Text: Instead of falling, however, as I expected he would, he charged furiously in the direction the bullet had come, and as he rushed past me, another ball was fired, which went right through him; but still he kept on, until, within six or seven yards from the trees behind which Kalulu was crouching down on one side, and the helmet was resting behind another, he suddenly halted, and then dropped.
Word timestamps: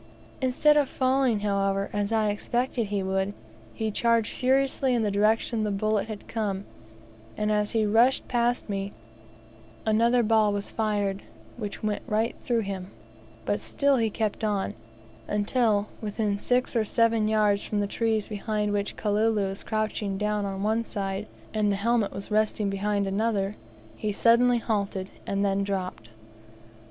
Instead 0.41 0.77
of 0.77 0.89
falling, 0.89 1.41
however, 1.41 1.87
as 1.93 2.11
I 2.11 2.29
expected 2.31 2.87
he 2.87 3.03
would, 3.03 3.35
he 3.71 3.91
charged 3.91 4.33
furiously 4.33 4.95
in 4.95 5.03
the 5.03 5.11
direction 5.11 5.63
the 5.63 5.69
bullet 5.69 6.07
had 6.07 6.27
come, 6.27 6.65
and 7.37 7.51
as 7.51 7.73
he 7.73 7.85
rushed 7.85 8.27
past 8.27 8.67
me, 8.67 8.93
another 9.85 10.23
ball 10.23 10.53
was 10.53 10.71
fired, 10.71 11.21
which 11.55 11.83
went 11.83 12.01
right 12.07 12.35
through 12.41 12.61
him; 12.61 12.89
but 13.45 13.59
still 13.59 13.97
he 13.97 14.09
kept 14.09 14.43
on, 14.43 14.73
until, 15.27 15.85
within 16.01 16.39
six 16.39 16.75
or 16.75 16.83
seven 16.83 17.27
yards 17.27 17.63
from 17.63 17.79
the 17.79 17.85
trees 17.85 18.27
behind 18.27 18.73
which 18.73 18.97
Kalulu 18.97 19.49
was 19.49 19.61
crouching 19.61 20.17
down 20.17 20.45
on 20.45 20.63
one 20.63 20.83
side, 20.83 21.27
and 21.53 21.71
the 21.71 21.75
helmet 21.75 22.11
was 22.11 22.31
resting 22.31 22.71
behind 22.71 23.05
another, 23.05 23.55
he 23.95 24.11
suddenly 24.11 24.57
halted, 24.57 25.11
and 25.27 25.45
then 25.45 25.63
dropped. 25.63 26.09